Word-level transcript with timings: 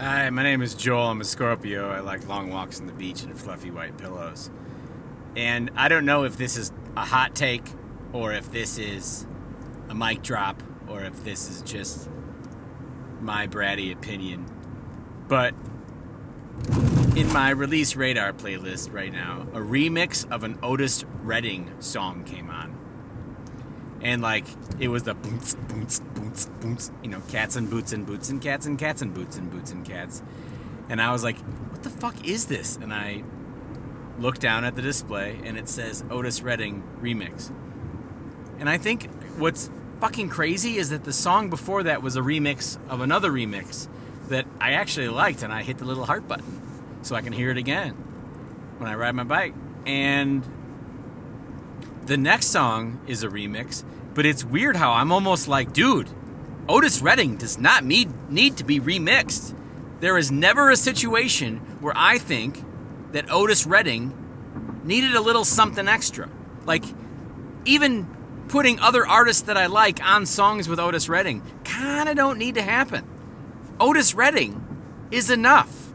Hi, 0.00 0.30
my 0.30 0.42
name 0.42 0.62
is 0.62 0.72
Joel. 0.72 1.08
I'm 1.08 1.20
a 1.20 1.24
Scorpio. 1.24 1.90
I 1.90 2.00
like 2.00 2.26
long 2.26 2.48
walks 2.48 2.80
on 2.80 2.86
the 2.86 2.92
beach 2.94 3.22
and 3.22 3.38
fluffy 3.38 3.70
white 3.70 3.98
pillows. 3.98 4.50
And 5.36 5.70
I 5.76 5.90
don't 5.90 6.06
know 6.06 6.24
if 6.24 6.38
this 6.38 6.56
is 6.56 6.72
a 6.96 7.04
hot 7.04 7.34
take 7.34 7.64
or 8.14 8.32
if 8.32 8.50
this 8.50 8.78
is 8.78 9.26
a 9.90 9.94
mic 9.94 10.22
drop 10.22 10.62
or 10.88 11.02
if 11.02 11.22
this 11.22 11.50
is 11.50 11.60
just 11.60 12.08
my 13.20 13.46
bratty 13.46 13.92
opinion. 13.92 14.46
But 15.28 15.52
in 17.14 17.30
my 17.30 17.50
release 17.50 17.94
radar 17.94 18.32
playlist 18.32 18.90
right 18.94 19.12
now, 19.12 19.48
a 19.52 19.58
remix 19.58 20.26
of 20.32 20.44
an 20.44 20.58
Otis 20.62 21.04
Redding 21.22 21.74
song 21.78 22.24
came 22.24 22.48
on. 22.48 22.69
And 24.02 24.22
like 24.22 24.44
it 24.78 24.88
was 24.88 25.02
the 25.02 25.14
boots, 25.14 25.54
boots, 25.54 26.00
boots, 26.14 26.46
boots, 26.60 26.90
you 27.02 27.10
know, 27.10 27.20
cats 27.28 27.56
and 27.56 27.68
boots 27.68 27.92
and 27.92 28.06
boots 28.06 28.30
and 28.30 28.40
cats 28.40 28.66
and 28.66 28.78
cats 28.78 29.02
and 29.02 29.12
boots 29.12 29.36
and 29.36 29.50
boots 29.50 29.72
and 29.72 29.84
cats. 29.84 30.22
And 30.88 31.00
I 31.00 31.12
was 31.12 31.22
like, 31.22 31.38
what 31.70 31.82
the 31.82 31.90
fuck 31.90 32.26
is 32.26 32.46
this? 32.46 32.76
And 32.76 32.92
I 32.92 33.22
looked 34.18 34.40
down 34.40 34.64
at 34.64 34.74
the 34.74 34.82
display 34.82 35.38
and 35.44 35.56
it 35.58 35.68
says 35.68 36.04
Otis 36.10 36.42
Redding 36.42 36.82
remix. 37.00 37.52
And 38.58 38.68
I 38.68 38.78
think 38.78 39.10
what's 39.38 39.70
fucking 40.00 40.28
crazy 40.30 40.76
is 40.76 40.90
that 40.90 41.04
the 41.04 41.12
song 41.12 41.50
before 41.50 41.82
that 41.82 42.02
was 42.02 42.16
a 42.16 42.20
remix 42.20 42.78
of 42.88 43.00
another 43.00 43.30
remix 43.30 43.86
that 44.28 44.46
I 44.60 44.72
actually 44.72 45.08
liked, 45.08 45.42
and 45.42 45.52
I 45.52 45.62
hit 45.62 45.78
the 45.78 45.84
little 45.84 46.06
heart 46.06 46.26
button 46.26 46.60
so 47.02 47.16
I 47.16 47.20
can 47.20 47.32
hear 47.32 47.50
it 47.50 47.56
again 47.56 47.92
when 48.78 48.88
I 48.88 48.94
ride 48.94 49.14
my 49.14 49.24
bike. 49.24 49.54
And 49.86 50.44
the 52.10 52.16
next 52.16 52.46
song 52.46 52.98
is 53.06 53.22
a 53.22 53.28
remix, 53.28 53.84
but 54.14 54.26
it's 54.26 54.44
weird 54.44 54.74
how 54.74 54.90
I'm 54.90 55.12
almost 55.12 55.46
like, 55.46 55.72
dude, 55.72 56.08
Otis 56.68 57.00
Redding 57.00 57.36
does 57.36 57.56
not 57.56 57.84
need 57.84 58.10
need 58.28 58.56
to 58.56 58.64
be 58.64 58.80
remixed. 58.80 59.54
There 60.00 60.18
is 60.18 60.32
never 60.32 60.70
a 60.70 60.76
situation 60.76 61.58
where 61.78 61.92
I 61.94 62.18
think 62.18 62.64
that 63.12 63.30
Otis 63.30 63.64
Redding 63.64 64.12
needed 64.82 65.14
a 65.14 65.20
little 65.20 65.44
something 65.44 65.86
extra. 65.86 66.28
Like 66.66 66.82
even 67.64 68.08
putting 68.48 68.80
other 68.80 69.06
artists 69.06 69.42
that 69.42 69.56
I 69.56 69.66
like 69.66 70.02
on 70.02 70.26
songs 70.26 70.68
with 70.68 70.80
Otis 70.80 71.08
Redding 71.08 71.44
kind 71.62 72.08
of 72.08 72.16
don't 72.16 72.38
need 72.38 72.56
to 72.56 72.62
happen. 72.62 73.06
Otis 73.78 74.16
Redding 74.16 75.06
is 75.12 75.30
enough. 75.30 75.92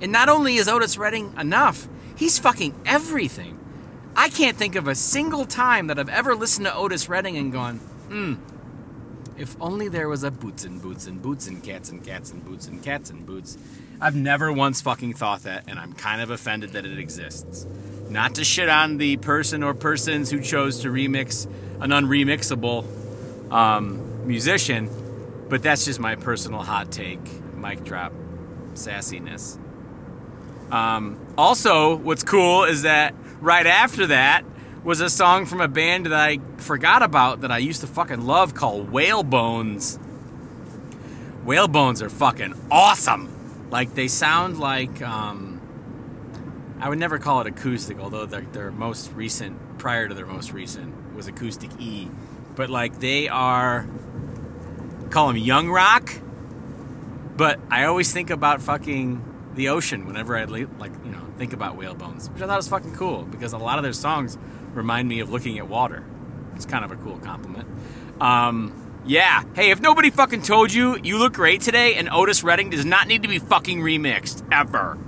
And 0.00 0.12
not 0.12 0.30
only 0.30 0.56
is 0.56 0.66
Otis 0.66 0.96
Redding 0.96 1.34
enough, 1.38 1.90
he's 2.16 2.38
fucking 2.38 2.74
everything. 2.86 3.58
I 4.14 4.28
can't 4.28 4.56
think 4.56 4.76
of 4.76 4.88
a 4.88 4.94
single 4.94 5.46
time 5.46 5.86
that 5.86 5.98
I've 5.98 6.08
ever 6.08 6.34
listened 6.34 6.66
to 6.66 6.74
Otis 6.74 7.08
Redding 7.08 7.36
and 7.38 7.52
gone, 7.52 7.78
hmm, 8.08 8.34
if 9.38 9.56
only 9.60 9.88
there 9.88 10.08
was 10.08 10.22
a 10.22 10.30
boots 10.30 10.64
and 10.64 10.82
boots 10.82 11.06
and 11.06 11.22
boots 11.22 11.46
and 11.46 11.62
cats 11.62 11.90
and 11.90 12.04
cats 12.04 12.30
and 12.30 12.44
boots 12.44 12.66
and 12.66 12.82
cats 12.82 13.10
and 13.10 13.24
boots. 13.24 13.56
I've 14.00 14.14
never 14.14 14.52
once 14.52 14.82
fucking 14.82 15.14
thought 15.14 15.44
that, 15.44 15.64
and 15.66 15.78
I'm 15.78 15.94
kind 15.94 16.20
of 16.20 16.30
offended 16.30 16.72
that 16.72 16.84
it 16.84 16.98
exists. 16.98 17.66
Not 18.10 18.34
to 18.34 18.44
shit 18.44 18.68
on 18.68 18.98
the 18.98 19.16
person 19.16 19.62
or 19.62 19.72
persons 19.72 20.30
who 20.30 20.40
chose 20.40 20.80
to 20.80 20.88
remix 20.88 21.46
an 21.80 21.90
unremixable 21.90 22.84
um, 23.50 24.26
musician, 24.26 24.90
but 25.48 25.62
that's 25.62 25.84
just 25.84 26.00
my 26.00 26.16
personal 26.16 26.62
hot 26.62 26.92
take, 26.92 27.20
mic 27.56 27.82
drop 27.84 28.12
sassiness. 28.74 29.58
Um, 30.70 31.18
also, 31.38 31.96
what's 31.96 32.22
cool 32.22 32.64
is 32.64 32.82
that 32.82 33.14
right 33.42 33.66
after 33.66 34.06
that 34.06 34.44
was 34.84 35.00
a 35.00 35.10
song 35.10 35.46
from 35.46 35.60
a 35.60 35.66
band 35.66 36.06
that 36.06 36.12
I 36.12 36.38
forgot 36.58 37.02
about 37.02 37.40
that 37.40 37.50
I 37.50 37.58
used 37.58 37.80
to 37.80 37.88
fucking 37.88 38.24
love 38.24 38.54
called 38.54 38.90
Whalebones. 38.90 39.98
Whalebones 41.44 42.02
are 42.02 42.08
fucking 42.08 42.54
awesome. 42.70 43.68
Like 43.70 43.94
they 43.94 44.06
sound 44.06 44.58
like 44.58 45.02
um, 45.02 45.60
I 46.80 46.88
would 46.88 46.98
never 46.98 47.18
call 47.18 47.40
it 47.40 47.48
acoustic, 47.48 47.98
although 47.98 48.26
their, 48.26 48.42
their 48.42 48.70
most 48.70 49.12
recent, 49.12 49.78
prior 49.78 50.08
to 50.08 50.14
their 50.14 50.26
most 50.26 50.52
recent, 50.52 51.14
was 51.14 51.26
acoustic 51.26 51.70
E. 51.80 52.08
But 52.54 52.70
like 52.70 53.00
they 53.00 53.28
are, 53.28 53.88
call 55.10 55.28
them 55.28 55.36
young 55.36 55.68
rock. 55.68 56.12
But 57.36 57.58
I 57.70 57.84
always 57.84 58.12
think 58.12 58.30
about 58.30 58.62
fucking 58.62 59.31
the 59.54 59.68
ocean 59.68 60.06
whenever 60.06 60.36
I 60.36 60.44
like 60.44 60.92
you 61.04 61.10
know 61.10 61.22
think 61.36 61.52
about 61.52 61.76
Whalebones, 61.76 62.30
which 62.30 62.42
I 62.42 62.46
thought 62.46 62.56
was 62.56 62.68
fucking 62.68 62.94
cool 62.94 63.24
because 63.24 63.52
a 63.52 63.58
lot 63.58 63.78
of 63.78 63.82
their 63.82 63.92
songs 63.92 64.38
remind 64.74 65.08
me 65.08 65.20
of 65.20 65.30
looking 65.30 65.58
at 65.58 65.68
water. 65.68 66.04
It's 66.54 66.66
kind 66.66 66.84
of 66.84 66.92
a 66.92 66.96
cool 66.96 67.18
compliment. 67.18 67.68
Um, 68.20 69.02
yeah. 69.04 69.42
Hey, 69.54 69.70
if 69.70 69.80
nobody 69.80 70.10
fucking 70.10 70.42
told 70.42 70.72
you 70.72 70.98
you 71.02 71.18
look 71.18 71.32
great 71.32 71.60
today 71.60 71.94
and 71.94 72.08
Otis 72.08 72.44
Redding 72.44 72.70
does 72.70 72.84
not 72.84 73.08
need 73.08 73.22
to 73.22 73.28
be 73.28 73.38
fucking 73.38 73.80
remixed 73.80 74.46
ever. 74.52 74.98